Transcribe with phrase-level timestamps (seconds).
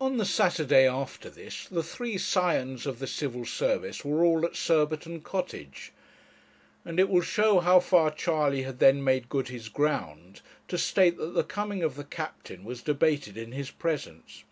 [0.00, 4.54] On the Saturday after this the three scions of the Civil Service were all at
[4.54, 5.90] Surbiton Cottage,
[6.84, 11.16] and it will show how far Charley had then made good his ground, to state
[11.16, 14.44] that the coming of the captain was debated in his presence.